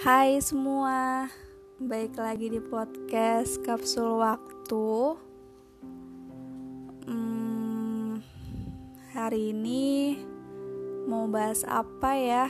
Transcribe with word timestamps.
Hai 0.00 0.40
semua, 0.40 1.28
baik 1.76 2.16
lagi 2.16 2.48
di 2.48 2.56
podcast 2.56 3.60
Kapsul 3.60 4.16
Waktu. 4.16 4.88
Hmm, 7.04 8.24
hari 9.12 9.52
ini 9.52 10.16
mau 11.04 11.28
bahas 11.28 11.68
apa 11.68 12.16
ya? 12.16 12.48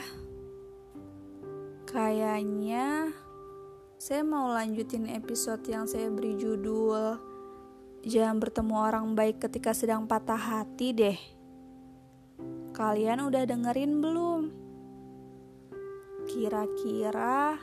Kayaknya 1.91 3.11
saya 3.99 4.23
mau 4.23 4.55
lanjutin 4.55 5.11
episode 5.11 5.67
yang 5.67 5.91
saya 5.91 6.07
beri 6.07 6.39
judul 6.39 7.19
Jangan 8.07 8.39
bertemu 8.39 8.75
orang 8.79 9.11
baik 9.11 9.43
ketika 9.43 9.75
sedang 9.75 10.07
patah 10.07 10.39
hati 10.39 10.95
deh. 10.95 11.19
Kalian 12.71 13.27
udah 13.27 13.43
dengerin 13.43 13.99
belum? 13.99 14.30
Kira-kira 16.31 17.59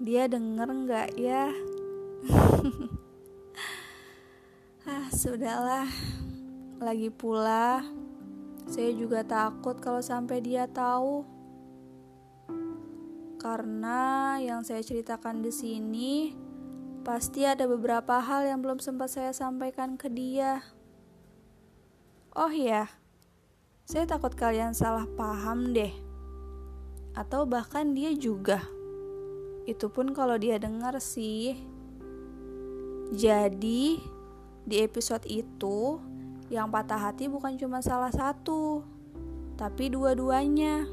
dia 0.00 0.24
denger 0.24 0.68
nggak 0.72 1.08
ya? 1.20 1.52
ah, 4.88 5.12
sudahlah. 5.12 5.84
Lagi 6.80 7.12
pula, 7.12 7.84
saya 8.64 8.88
juga 8.96 9.20
takut 9.20 9.76
kalau 9.84 10.00
sampai 10.00 10.40
dia 10.40 10.64
tahu. 10.64 11.28
Karena 13.36 14.40
yang 14.40 14.64
saya 14.64 14.80
ceritakan 14.80 15.44
di 15.44 15.52
sini 15.52 16.32
pasti 17.04 17.44
ada 17.44 17.68
beberapa 17.68 18.16
hal 18.16 18.48
yang 18.48 18.64
belum 18.64 18.80
sempat 18.80 19.12
saya 19.12 19.36
sampaikan 19.36 20.00
ke 20.00 20.08
dia. 20.08 20.64
Oh 22.32 22.48
ya, 22.48 22.88
saya 23.84 24.08
takut 24.08 24.32
kalian 24.32 24.72
salah 24.72 25.04
paham 25.20 25.76
deh 25.76 26.05
atau 27.16 27.48
bahkan 27.48 27.96
dia 27.96 28.12
juga. 28.12 28.60
Itu 29.64 29.88
pun 29.88 30.12
kalau 30.12 30.36
dia 30.36 30.60
dengar 30.60 31.00
sih. 31.00 31.56
Jadi, 33.10 33.98
di 34.68 34.76
episode 34.84 35.24
itu 35.24 35.96
yang 36.52 36.70
patah 36.70 37.10
hati 37.10 37.26
bukan 37.26 37.56
cuma 37.58 37.80
salah 37.80 38.12
satu, 38.12 38.84
tapi 39.56 39.88
dua-duanya. 39.90 40.86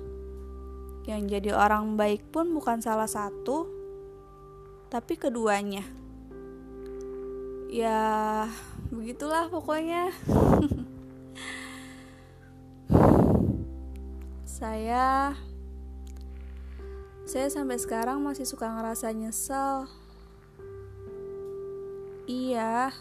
Yang 1.03 1.21
jadi 1.37 1.51
orang 1.59 1.99
baik 1.99 2.31
pun 2.31 2.55
bukan 2.55 2.79
salah 2.79 3.11
satu, 3.11 3.67
tapi 4.87 5.19
keduanya. 5.19 5.83
Ya, 7.67 8.47
begitulah 8.87 9.51
pokoknya. 9.51 10.13
Saya 14.63 15.35
saya 17.33 17.49
sampai 17.49 17.81
sekarang 17.81 18.21
masih 18.21 18.45
suka 18.45 18.69
ngerasa 18.69 19.09
nyesel. 19.09 19.89
Iya, 22.29 22.93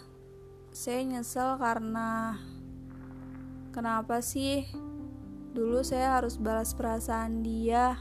saya 0.73 1.05
nyesel 1.05 1.61
karena 1.61 2.41
kenapa 3.69 4.25
sih 4.25 4.65
dulu 5.53 5.85
saya 5.85 6.17
harus 6.17 6.41
balas 6.41 6.73
perasaan 6.73 7.45
dia? 7.45 7.93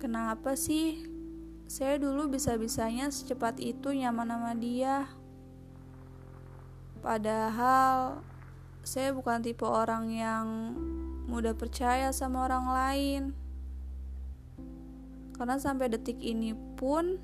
Kenapa 0.00 0.56
sih 0.56 1.04
saya 1.68 2.00
dulu 2.00 2.32
bisa-bisanya 2.32 3.12
secepat 3.12 3.60
itu 3.60 3.92
nyaman 3.92 4.32
sama 4.32 4.52
dia? 4.56 5.12
Padahal 7.04 8.24
saya 8.80 9.12
bukan 9.12 9.44
tipe 9.44 9.68
orang 9.68 10.08
yang 10.08 10.72
mudah 11.28 11.52
percaya 11.52 12.16
sama 12.16 12.48
orang 12.48 12.64
lain. 12.64 13.45
Karena 15.36 15.60
sampai 15.60 15.92
detik 15.92 16.16
ini 16.24 16.56
pun 16.80 17.20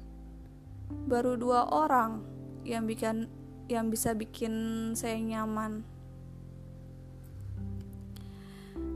baru 1.09 1.41
dua 1.41 1.73
orang 1.73 2.21
yang 2.69 2.84
bikin 2.84 3.27
yang 3.73 3.89
bisa 3.89 4.12
bikin 4.12 4.53
saya 4.93 5.17
nyaman. 5.17 5.81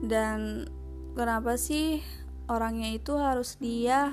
Dan 0.04 0.69
kenapa 1.16 1.56
sih 1.56 2.04
orangnya 2.47 2.93
itu 2.93 3.16
harus 3.16 3.56
dia? 3.56 4.12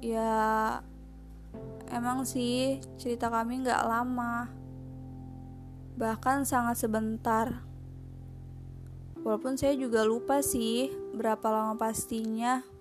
Ya 0.00 0.80
emang 1.92 2.24
sih 2.24 2.80
cerita 2.96 3.28
kami 3.28 3.60
nggak 3.60 3.84
lama, 3.84 4.48
bahkan 6.00 6.48
sangat 6.48 6.80
sebentar. 6.80 7.60
Walaupun 9.20 9.58
saya 9.60 9.74
juga 9.76 10.06
lupa 10.06 10.40
sih 10.40 10.88
berapa 11.12 11.44
lama 11.50 11.76
pastinya. 11.76 12.77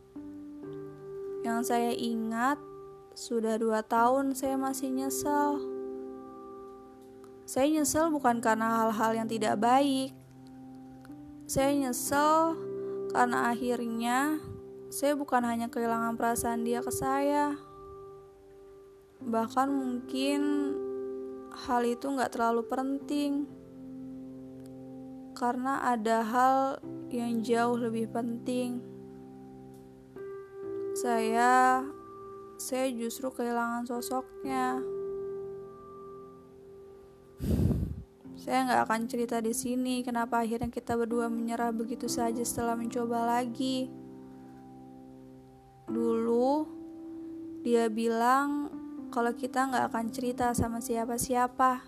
Yang 1.47 1.71
saya 1.71 1.95
ingat, 1.95 2.59
sudah 3.15 3.55
dua 3.55 3.79
tahun 3.79 4.35
saya 4.35 4.59
masih 4.59 4.91
nyesel. 4.91 5.63
Saya 7.47 7.71
nyesel 7.71 8.11
bukan 8.11 8.43
karena 8.43 8.83
hal-hal 8.83 9.15
yang 9.15 9.31
tidak 9.31 9.55
baik. 9.55 10.11
Saya 11.47 11.71
nyesel 11.71 12.59
karena 13.15 13.47
akhirnya 13.55 14.43
saya 14.91 15.15
bukan 15.15 15.39
hanya 15.47 15.71
kehilangan 15.71 16.19
perasaan 16.19 16.67
dia 16.67 16.83
ke 16.83 16.91
saya. 16.91 17.55
Bahkan 19.23 19.71
mungkin 19.71 20.41
hal 21.63 21.87
itu 21.87 22.11
nggak 22.11 22.35
terlalu 22.35 22.67
penting. 22.67 23.47
Karena 25.31 25.79
ada 25.95 26.27
hal 26.27 26.83
yang 27.07 27.39
jauh 27.39 27.79
lebih 27.79 28.11
penting 28.11 28.96
saya 30.97 31.85
saya 32.57 32.89
justru 32.89 33.29
kehilangan 33.29 33.85
sosoknya. 33.85 34.81
Saya 38.33 38.65
nggak 38.65 38.81
akan 38.89 39.01
cerita 39.05 39.37
di 39.37 39.53
sini 39.53 40.01
kenapa 40.01 40.41
akhirnya 40.41 40.73
kita 40.73 40.97
berdua 40.97 41.29
menyerah 41.29 41.69
begitu 41.69 42.09
saja 42.09 42.41
setelah 42.41 42.73
mencoba 42.73 43.29
lagi. 43.29 43.93
Dulu 45.85 46.65
dia 47.61 47.93
bilang 47.93 48.73
kalau 49.13 49.37
kita 49.37 49.69
nggak 49.69 49.93
akan 49.93 50.05
cerita 50.09 50.49
sama 50.57 50.81
siapa-siapa. 50.81 51.85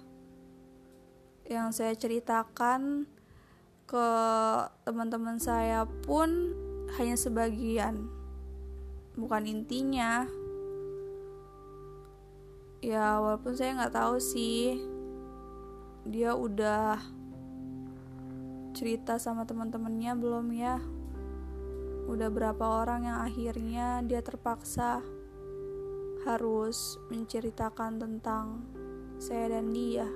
Yang 1.50 1.81
saya 1.81 1.97
ceritakan 1.97 3.09
ke 3.90 4.08
teman-teman 4.86 5.41
saya 5.41 5.90
pun 6.06 6.53
hanya 7.02 7.18
sebagian 7.18 8.19
bukan 9.19 9.44
intinya. 9.44 10.24
Ya 12.80 13.19
walaupun 13.19 13.52
saya 13.59 13.75
nggak 13.75 13.91
tahu 13.91 14.16
sih 14.24 14.80
dia 16.07 16.31
udah 16.31 16.96
cerita 18.72 19.19
sama 19.19 19.44
teman-temannya 19.44 20.16
belum 20.16 20.47
ya? 20.56 20.79
Udah 22.08 22.31
berapa 22.31 22.63
orang 22.63 23.06
yang 23.06 23.19
akhirnya 23.19 24.00
dia 24.08 24.24
terpaksa 24.24 25.03
harus 26.24 26.96
menceritakan 27.12 28.00
tentang 28.00 28.63
saya 29.19 29.59
dan 29.59 29.75
dia? 29.75 30.08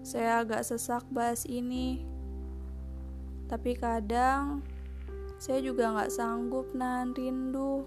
Saya 0.00 0.40
agak 0.40 0.64
sesak 0.64 1.04
bahas 1.12 1.44
ini 1.44 2.14
tapi 3.44 3.76
kadang 3.76 4.64
saya 5.44 5.60
juga 5.60 5.92
gak 5.92 6.08
sanggup 6.08 6.72
nahan 6.72 7.12
rindu. 7.12 7.84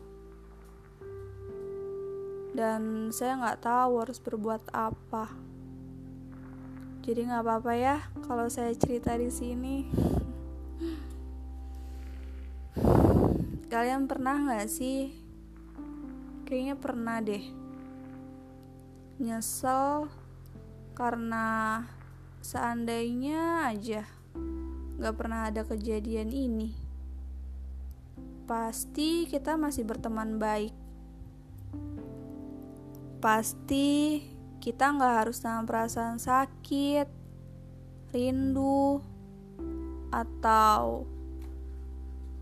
Dan 2.53 3.09
saya 3.09 3.41
gak 3.41 3.65
tahu 3.65 3.97
harus 3.97 4.21
berbuat 4.21 4.69
apa. 4.69 5.33
Jadi 7.01 7.25
gak 7.25 7.41
apa-apa 7.41 7.73
ya 7.73 7.97
kalau 8.29 8.45
saya 8.45 8.77
cerita 8.77 9.17
di 9.17 9.33
sini. 9.33 9.89
Kalian 13.73 14.05
pernah 14.05 14.37
gak 14.53 14.69
sih? 14.69 15.17
Kayaknya 16.45 16.75
pernah 16.77 17.17
deh. 17.25 17.41
Nyesel 19.17 20.05
karena 20.93 21.81
seandainya 22.37 23.65
aja 23.65 24.05
gak 25.01 25.15
pernah 25.17 25.49
ada 25.49 25.65
kejadian 25.65 26.29
ini 26.29 26.86
pasti 28.47 29.27
kita 29.27 29.59
masih 29.59 29.83
berteman 29.83 30.39
baik. 30.39 30.71
Pasti 33.19 34.23
kita 34.63 34.95
nggak 34.95 35.15
harus 35.27 35.43
dengan 35.43 35.67
perasaan 35.67 36.17
sakit, 36.17 37.11
rindu, 38.15 39.03
atau 40.15 41.03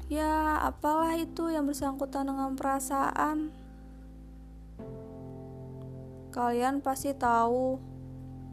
ya 0.05 0.61
apalah 0.61 1.17
itu 1.17 1.49
yang 1.49 1.65
bersangkutan 1.65 2.29
dengan 2.29 2.53
perasaan. 2.53 3.49
Kalian 6.29 6.85
pasti 6.85 7.17
tahu 7.17 7.81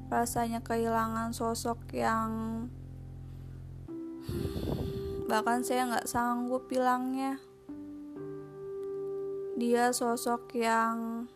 rasanya 0.08 0.64
kehilangan 0.64 1.37
sosok 1.37 1.93
yang 1.93 2.31
Bahkan 5.27 5.63
saya 5.63 5.87
nggak 5.87 6.11
sanggup 6.11 6.67
bilangnya. 6.67 7.39
Dia 9.55 9.95
sosok 9.95 10.57
yang 10.59 11.29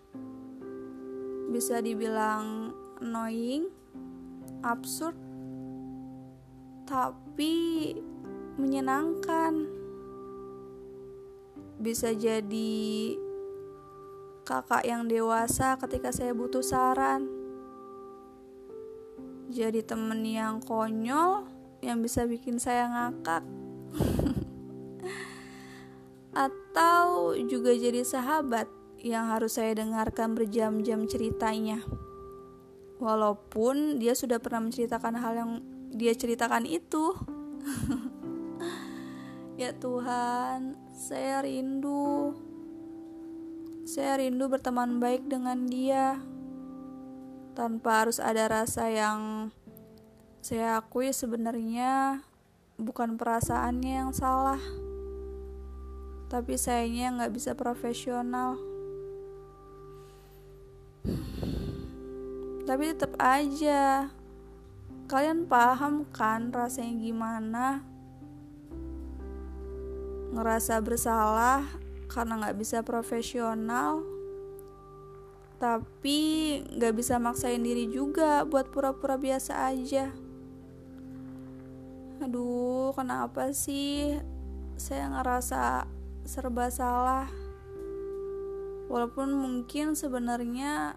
bisa 1.52 1.78
dibilang 1.78 2.74
annoying, 2.98 3.70
absurd, 4.66 5.14
tapi 6.88 7.94
menyenangkan. 8.58 9.68
Bisa 11.76 12.16
jadi 12.16 13.14
kakak 14.42 14.82
yang 14.88 15.06
dewasa 15.06 15.76
ketika 15.76 16.10
saya 16.10 16.32
butuh 16.32 16.64
saran. 16.64 17.28
Jadi 19.46 19.84
temen 19.86 20.26
yang 20.26 20.58
konyol 20.58 21.46
yang 21.84 22.02
bisa 22.02 22.26
bikin 22.26 22.58
saya 22.58 22.90
ngakak. 22.90 23.65
Atau 26.46 27.32
juga 27.48 27.72
jadi 27.72 28.04
sahabat 28.04 28.68
yang 29.00 29.30
harus 29.30 29.56
saya 29.56 29.76
dengarkan 29.76 30.34
berjam-jam 30.34 31.06
ceritanya. 31.06 31.80
Walaupun 32.96 34.00
dia 34.00 34.16
sudah 34.16 34.40
pernah 34.40 34.66
menceritakan 34.66 35.14
hal 35.20 35.32
yang 35.36 35.50
dia 35.92 36.12
ceritakan 36.16 36.64
itu. 36.66 37.14
ya 39.60 39.70
Tuhan, 39.76 40.74
saya 40.92 41.44
rindu. 41.44 42.34
Saya 43.86 44.18
rindu 44.18 44.50
berteman 44.50 44.98
baik 44.98 45.30
dengan 45.30 45.68
dia. 45.68 46.18
Tanpa 47.56 48.04
harus 48.04 48.20
ada 48.20 48.48
rasa 48.50 48.90
yang 48.92 49.48
saya 50.42 50.78
akui 50.78 51.14
sebenarnya 51.14 52.25
bukan 52.76 53.16
perasaannya 53.16 53.92
yang 54.06 54.12
salah. 54.12 54.60
Tapi 56.28 56.56
sayangnya 56.60 57.20
nggak 57.20 57.34
bisa 57.34 57.52
profesional. 57.56 58.60
Tapi 62.66 62.82
tetap 62.92 63.14
aja 63.22 64.10
Kalian 65.06 65.46
paham 65.46 66.02
kan 66.10 66.50
rasanya 66.50 66.98
gimana? 66.98 67.78
Ngerasa 70.34 70.82
bersalah 70.82 71.62
karena 72.10 72.42
gak 72.42 72.58
bisa 72.58 72.82
profesional, 72.82 74.02
tapi 75.62 76.58
gak 76.74 76.98
bisa 76.98 77.22
maksain 77.22 77.62
diri 77.62 77.86
juga 77.86 78.42
buat 78.42 78.66
pura-pura 78.74 79.14
biasa 79.14 79.70
aja. 79.70 80.10
Aduh, 82.16 82.96
kenapa 82.96 83.52
sih? 83.52 84.16
Saya 84.80 85.12
ngerasa 85.12 85.84
serba 86.24 86.72
salah? 86.72 87.28
Walaupun 88.88 89.36
mungkin 89.36 89.92
sebenarnya 89.92 90.96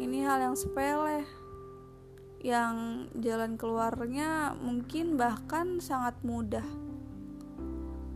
ini 0.00 0.24
hal 0.24 0.40
yang 0.40 0.56
sepele. 0.56 1.28
Yang 2.40 2.76
jalan 3.20 3.60
keluarnya 3.60 4.56
mungkin 4.56 5.20
bahkan 5.20 5.76
sangat 5.76 6.16
mudah. 6.24 6.64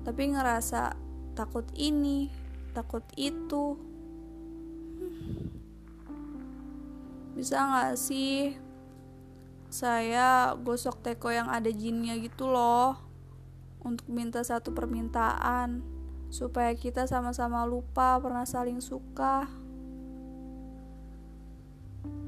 Tapi 0.08 0.32
ngerasa 0.32 0.96
takut 1.37 1.69
ini 1.76 2.32
takut 2.72 3.04
itu. 3.20 3.76
Bisa 7.37 7.69
nggak 7.69 8.00
sih 8.00 8.56
saya 9.70 10.52
gosok 10.58 11.00
teko 11.00 11.31
yang 11.31 11.46
ada 11.46 11.70
jinnya 11.70 12.19
gitu 12.19 12.50
loh 12.50 12.99
untuk 13.81 14.05
minta 14.11 14.43
satu 14.43 14.75
permintaan 14.75 15.81
supaya 16.28 16.75
kita 16.75 17.06
sama-sama 17.06 17.62
lupa 17.64 18.19
pernah 18.19 18.44
saling 18.44 18.82
suka 18.82 19.46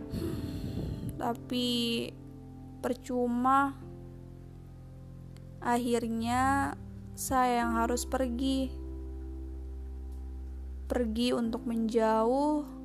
tapi 1.23 1.71
percuma. 2.83 3.79
Akhirnya, 5.63 6.75
saya 7.15 7.63
yang 7.63 7.79
harus 7.79 8.03
pergi, 8.03 8.75
pergi 10.91 11.31
untuk 11.31 11.63
menjauh 11.63 12.82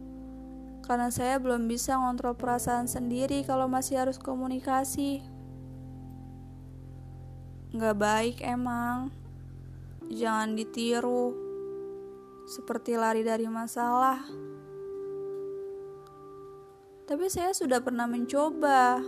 karena 0.87 1.11
saya 1.11 1.35
belum 1.35 1.67
bisa 1.67 1.99
ngontrol 1.99 2.39
perasaan 2.39 2.87
sendiri 2.87 3.43
kalau 3.43 3.67
masih 3.67 3.99
harus 3.99 4.15
komunikasi. 4.15 5.19
Gak 7.75 7.99
baik 7.99 8.39
emang, 8.39 9.11
jangan 10.07 10.55
ditiru 10.55 11.35
seperti 12.47 12.95
lari 12.95 13.27
dari 13.27 13.51
masalah. 13.51 14.23
Tapi 17.03 17.27
saya 17.27 17.51
sudah 17.51 17.83
pernah 17.83 18.07
mencoba 18.07 19.03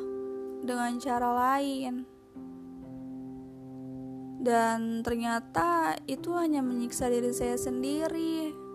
dengan 0.60 1.00
cara 1.00 1.32
lain. 1.32 2.04
Dan 4.40 5.00
ternyata 5.04 5.96
itu 6.08 6.36
hanya 6.36 6.60
menyiksa 6.60 7.08
diri 7.08 7.32
saya 7.32 7.56
sendiri. 7.56 8.69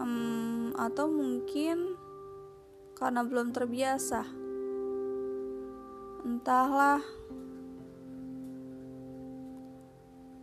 Um, 0.00 0.72
atau 0.80 1.12
mungkin 1.12 1.94
karena 2.96 3.20
belum 3.20 3.52
terbiasa. 3.52 4.24
Entahlah. 6.24 7.04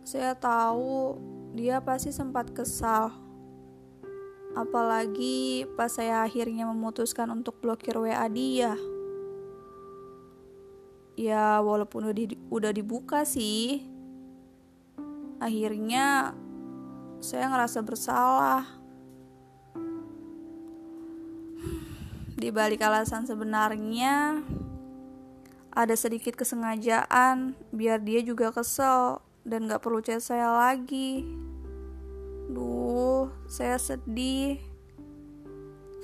Saya 0.06 0.32
tahu 0.38 1.18
dia 1.52 1.82
pasti 1.84 2.14
sempat 2.14 2.54
kesal 2.54 3.28
Apalagi 4.58 5.70
pas 5.76 5.92
saya 5.92 6.26
akhirnya 6.26 6.66
memutuskan 6.66 7.28
untuk 7.30 7.62
blokir 7.62 7.94
WA 7.94 8.26
dia. 8.26 8.74
Ya, 11.18 11.62
walaupun 11.62 12.10
udah, 12.10 12.14
di, 12.14 12.34
udah 12.50 12.74
dibuka 12.74 13.22
sih. 13.22 13.86
Akhirnya 15.38 16.34
saya 17.22 17.50
ngerasa 17.54 17.82
bersalah. 17.86 18.77
Di 22.38 22.54
balik 22.54 22.86
alasan 22.86 23.26
sebenarnya 23.26 24.38
ada 25.74 25.94
sedikit 25.98 26.38
kesengajaan 26.38 27.58
biar 27.74 27.98
dia 27.98 28.22
juga 28.22 28.54
kesel 28.54 29.18
dan 29.42 29.66
gak 29.66 29.82
perlu 29.82 29.98
chat 29.98 30.22
saya 30.22 30.54
lagi. 30.54 31.26
Duh, 32.46 33.26
saya 33.50 33.74
sedih. 33.74 34.62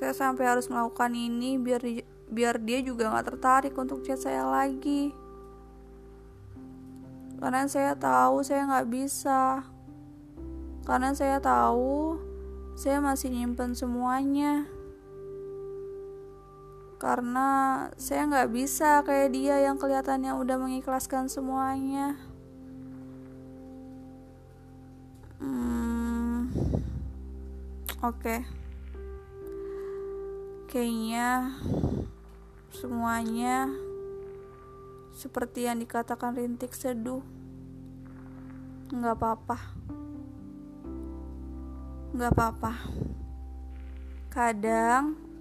Saya 0.02 0.11
sampai 0.11 0.50
harus 0.50 0.66
melakukan 0.66 1.14
ini 1.14 1.54
biar 1.54 1.78
di, 1.78 2.02
biar 2.26 2.58
dia 2.58 2.82
juga 2.82 3.14
nggak 3.14 3.26
tertarik 3.30 3.75
untuk 3.78 4.02
chat 4.02 4.18
saya 4.18 4.42
lagi. 4.42 5.14
Karena 7.38 7.62
saya 7.70 7.94
tahu 7.94 8.42
saya 8.42 8.66
nggak 8.66 8.90
bisa. 8.90 9.62
Karena 10.82 11.14
saya 11.14 11.38
tahu 11.38 12.18
saya 12.75 12.99
masih 12.99 13.30
nyimpen 13.30 13.78
semuanya. 13.78 14.74
Karena 17.04 17.84
saya 18.00 18.25
nggak 18.25 18.49
bisa 18.49 19.04
kayak 19.04 19.37
dia 19.37 19.61
yang 19.61 19.76
kelihatannya 19.76 20.32
udah 20.40 20.56
mengikhlaskan 20.56 21.28
semuanya. 21.28 22.16
Oke. 28.04 28.44
Kayaknya 30.68 31.56
semuanya 32.68 33.73
seperti 35.16 35.64
yang 35.64 35.80
dikatakan 35.80 36.37
Rintik 36.37 36.76
Seduh. 36.76 37.25
Nggak 38.92 39.16
apa-apa. 39.16 39.58
Nggak 42.12 42.32
apa-apa. 42.37 42.73
Kadang 44.28 45.33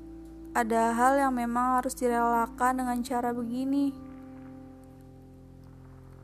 ada 0.53 0.93
hal 0.93 1.17
yang 1.17 1.33
memang 1.33 1.81
harus 1.81 1.97
direlakan 1.97 2.85
dengan 2.85 2.97
cara 3.01 3.33
begini. 3.33 3.93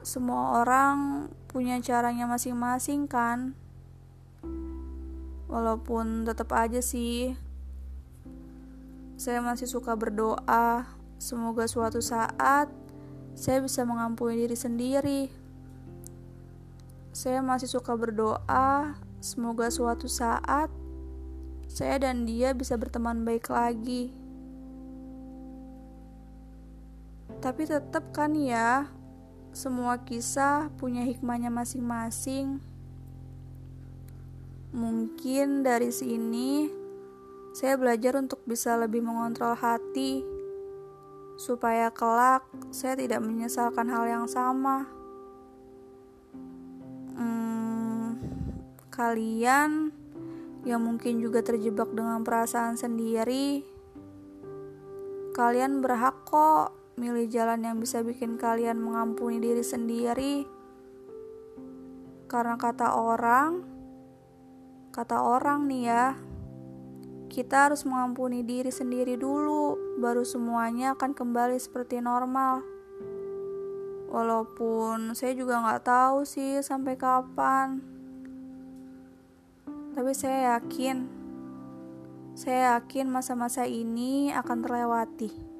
Semua 0.05 0.61
orang 0.61 1.27
punya 1.49 1.81
caranya 1.81 2.29
masing-masing 2.29 3.09
kan? 3.09 3.57
walaupun 5.49 6.29
tetap 6.29 6.53
aja 6.53 6.77
sih 6.79 7.33
saya 9.17 9.41
masih 9.41 9.65
suka 9.65 9.97
berdoa 9.97 10.85
semoga 11.17 11.65
suatu 11.65 11.99
saat 11.99 12.69
saya 13.33 13.59
bisa 13.59 13.83
mengampuni 13.83 14.45
diri 14.45 14.55
sendiri 14.55 15.21
saya 17.11 17.41
masih 17.41 17.67
suka 17.67 17.97
berdoa 17.97 18.95
semoga 19.19 19.67
suatu 19.73 20.05
saat 20.05 20.69
saya 21.65 21.97
dan 21.97 22.29
dia 22.29 22.53
bisa 22.53 22.77
berteman 22.77 23.25
baik 23.25 23.49
lagi 23.49 24.13
tapi 27.39 27.63
tetap 27.63 28.11
kan 28.11 28.35
ya 28.35 28.91
semua 29.55 29.99
kisah 30.03 30.69
punya 30.77 31.03
hikmahnya 31.07 31.49
masing-masing. 31.49 32.59
Mungkin 34.69 35.65
dari 35.65 35.89
sini 35.89 36.69
saya 37.57 37.73
belajar 37.75 38.15
untuk 38.21 38.39
bisa 38.45 38.77
lebih 38.77 39.01
mengontrol 39.01 39.57
hati, 39.57 40.21
supaya 41.41 41.89
kelak 41.89 42.45
saya 42.69 42.93
tidak 42.93 43.25
menyesalkan 43.25 43.89
hal 43.89 44.05
yang 44.05 44.25
sama. 44.29 44.85
Hmm, 47.17 48.15
kalian 48.93 49.89
yang 50.63 50.81
mungkin 50.85 51.17
juga 51.17 51.41
terjebak 51.41 51.89
dengan 51.95 52.21
perasaan 52.21 52.77
sendiri, 52.77 53.65
kalian 55.33 55.81
berhak 55.81 56.21
kok 56.29 56.78
milih 56.99 57.31
jalan 57.31 57.63
yang 57.63 57.79
bisa 57.79 58.03
bikin 58.03 58.35
kalian 58.35 58.75
mengampuni 58.75 59.39
diri 59.39 59.63
sendiri. 59.63 60.43
Karena 62.27 62.59
kata 62.59 62.99
orang, 62.99 63.63
kata 64.91 65.23
orang 65.23 65.65
nih 65.71 65.83
ya, 65.87 66.05
kita 67.31 67.71
harus 67.71 67.87
mengampuni 67.87 68.43
diri 68.43 68.67
sendiri 68.67 69.15
dulu, 69.15 69.97
baru 70.03 70.27
semuanya 70.27 70.99
akan 70.99 71.15
kembali 71.15 71.55
seperti 71.55 72.03
normal. 72.03 72.61
Walaupun 74.11 75.15
saya 75.15 75.31
juga 75.37 75.63
nggak 75.63 75.85
tahu 75.87 76.27
sih 76.27 76.59
sampai 76.59 76.99
kapan. 76.99 77.79
Tapi 79.95 80.11
saya 80.11 80.57
yakin, 80.57 81.07
saya 82.35 82.77
yakin 82.77 83.07
masa-masa 83.07 83.63
ini 83.69 84.33
akan 84.35 84.57
terlewati. 84.65 85.58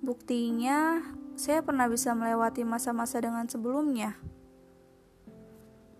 Buktinya, 0.00 1.04
saya 1.36 1.60
pernah 1.60 1.88
bisa 1.88 2.16
melewati 2.16 2.64
masa-masa 2.64 3.20
dengan 3.20 3.44
sebelumnya. 3.48 4.16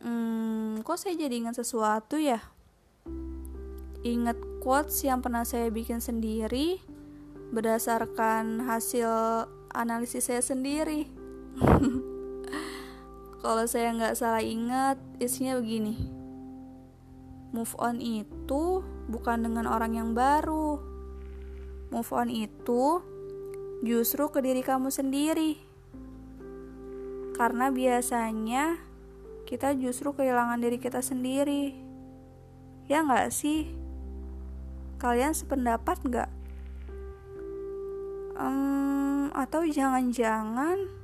Hmm, 0.00 0.80
kok 0.80 0.96
saya 0.96 1.16
jadi 1.16 1.36
ingat 1.36 1.60
sesuatu 1.60 2.16
ya? 2.16 2.40
ingat 4.00 4.40
quotes 4.64 5.04
yang 5.04 5.20
pernah 5.20 5.44
saya 5.44 5.68
bikin 5.68 6.00
sendiri 6.00 6.80
berdasarkan 7.52 8.64
hasil 8.64 9.10
analisis 9.74 10.30
saya 10.30 10.40
sendiri. 10.40 11.10
Kalau 13.42 13.64
saya 13.64 13.92
nggak 13.96 14.16
salah 14.16 14.44
ingat, 14.44 15.00
isinya 15.18 15.58
begini. 15.58 15.96
Move 17.50 17.74
on 17.82 17.98
itu 17.98 18.84
bukan 19.10 19.42
dengan 19.42 19.66
orang 19.66 19.98
yang 19.98 20.10
baru. 20.14 20.78
Move 21.90 22.10
on 22.14 22.30
itu 22.30 23.02
justru 23.80 24.28
ke 24.28 24.44
diri 24.44 24.60
kamu 24.60 24.92
sendiri. 24.92 25.60
Karena 27.36 27.72
biasanya 27.72 28.76
kita 29.48 29.72
justru 29.74 30.12
kehilangan 30.12 30.60
diri 30.60 30.76
kita 30.76 31.00
sendiri. 31.00 31.72
Ya 32.86 33.00
nggak 33.00 33.32
sih? 33.32 33.72
Kalian 35.00 35.32
sependapat 35.32 35.96
nggak? 36.04 36.30
Um, 38.36 39.32
atau 39.32 39.64
jangan-jangan 39.64 41.00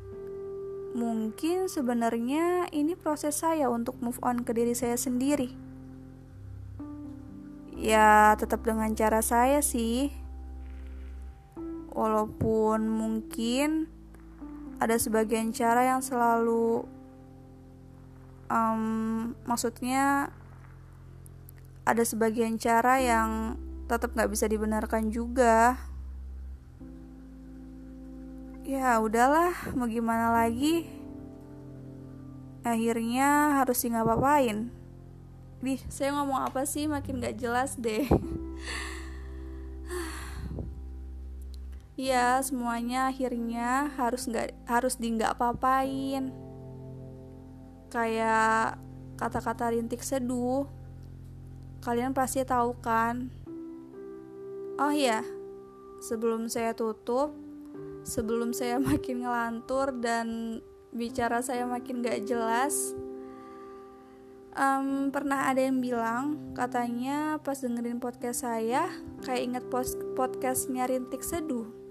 mungkin 0.97 1.69
sebenarnya 1.69 2.73
ini 2.73 2.97
proses 2.97 3.41
saya 3.45 3.69
untuk 3.69 4.01
move 4.01 4.17
on 4.25 4.45
ke 4.45 4.57
diri 4.57 4.73
saya 4.73 4.97
sendiri. 4.97 5.53
Ya, 7.77 8.33
tetap 8.41 8.65
dengan 8.65 8.97
cara 8.97 9.21
saya 9.21 9.61
sih. 9.61 10.09
Walaupun 11.97 12.93
mungkin 12.93 13.89
ada 14.77 15.01
sebagian 15.01 15.49
cara 15.57 15.89
yang 15.89 16.05
selalu 16.05 16.85
um, 18.53 19.33
maksudnya 19.49 20.29
ada 21.89 22.05
sebagian 22.05 22.61
cara 22.61 23.01
yang 23.01 23.57
tetap 23.89 24.13
nggak 24.13 24.29
bisa 24.29 24.45
dibenarkan 24.45 25.09
juga. 25.09 25.81
Ya 28.67 29.01
udahlah 29.01 29.57
mau 29.73 29.89
gimana 29.89 30.37
lagi? 30.37 30.85
Akhirnya 32.67 33.63
harus 33.63 33.79
sih 33.79 33.89
nggak 33.89 34.05
apa-apain 34.05 34.75
Bih, 35.65 35.81
saya 35.89 36.13
ngomong 36.13 36.51
apa 36.51 36.69
sih? 36.69 36.85
Makin 36.85 37.23
gak 37.23 37.41
jelas 37.41 37.81
deh 37.81 38.05
Ya, 41.97 42.39
semuanya 42.45 43.09
akhirnya 43.09 43.89
harus 43.97 44.29
nggak 44.29 44.53
harus 44.69 45.01
di 45.01 45.17
nggak 45.17 45.41
apa-apain. 45.41 46.29
Kayak 47.89 48.77
kata-kata 49.17 49.73
rintik 49.73 50.05
seduh. 50.05 50.69
Kalian 51.81 52.13
pasti 52.13 52.45
tahu 52.45 52.77
kan 52.85 53.33
Oh 54.77 54.93
iya, 54.93 55.25
sebelum 56.05 56.53
saya 56.53 56.77
tutup, 56.77 57.33
sebelum 58.05 58.53
saya 58.53 58.77
makin 58.93 59.25
ngelantur 59.25 59.89
dan 60.05 60.61
bicara 60.93 61.41
saya 61.41 61.65
makin 61.65 62.05
gak 62.05 62.29
jelas, 62.29 62.93
um, 64.53 65.09
pernah 65.09 65.49
ada 65.49 65.65
yang 65.65 65.81
bilang 65.81 66.53
katanya 66.53 67.41
pas 67.41 67.57
dengerin 67.57 68.05
podcast 68.05 68.45
saya 68.45 68.85
kayak 69.25 69.43
inget 69.49 69.65
podcastnya 70.13 70.85
Rintik 70.85 71.25
Seduh. 71.25 71.86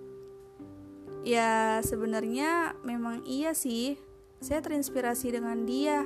Ya 1.26 1.82
sebenarnya 1.82 2.78
memang 2.86 3.26
iya 3.26 3.58
sih, 3.58 3.98
saya 4.38 4.62
terinspirasi 4.62 5.34
dengan 5.34 5.66
dia. 5.66 6.06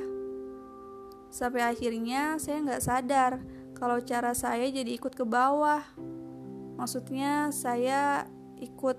Sampai 1.27 1.67
akhirnya 1.67 2.39
saya 2.39 2.63
nggak 2.63 2.83
sadar 2.87 3.31
kalau 3.75 3.99
cara 3.99 4.31
saya 4.31 4.71
jadi 4.71 4.95
ikut 4.95 5.11
ke 5.19 5.27
bawah. 5.27 5.83
Maksudnya 6.79 7.51
saya 7.51 8.31
ikut 8.63 8.95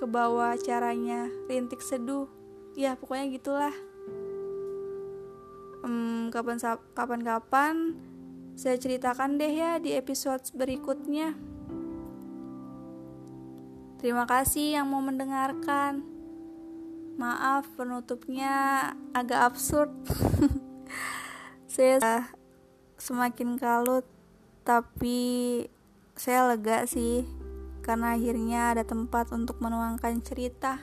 ke 0.00 0.08
bawah 0.08 0.56
caranya 0.56 1.28
rintik 1.52 1.84
seduh. 1.84 2.32
Ya 2.72 2.96
pokoknya 2.96 3.28
gitulah. 3.36 3.76
Hmm, 5.84 6.32
kapan 6.32 6.56
kapan 6.96 7.20
kapan 7.20 7.76
saya 8.58 8.74
ceritakan 8.74 9.38
deh 9.38 9.54
ya 9.54 9.78
di 9.78 9.94
episode 9.94 10.42
berikutnya 10.50 11.38
terima 13.98 14.24
kasih 14.24 14.78
yang 14.78 14.86
mau 14.90 15.02
mendengarkan 15.02 16.02
maaf 17.18 17.66
penutupnya 17.74 18.90
agak 19.10 19.52
absurd 19.52 19.90
saya 21.74 22.30
semakin 22.98 23.58
kalut 23.58 24.06
tapi 24.62 25.64
saya 26.18 26.50
lega 26.50 26.82
sih 26.84 27.24
karena 27.88 28.12
akhirnya 28.12 28.76
ada 28.76 28.84
tempat 28.84 29.32
untuk 29.32 29.64
menuangkan 29.64 30.20
cerita. 30.20 30.76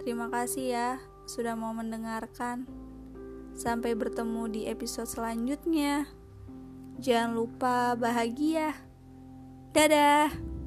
Terima 0.00 0.32
kasih 0.32 0.64
ya 0.72 0.88
sudah 1.28 1.52
mau 1.52 1.76
mendengarkan. 1.76 2.64
Sampai 3.52 3.92
bertemu 3.92 4.48
di 4.48 4.60
episode 4.64 5.04
selanjutnya. 5.04 6.08
Jangan 6.96 7.36
lupa 7.36 7.92
bahagia. 8.00 8.72
Dadah. 9.76 10.59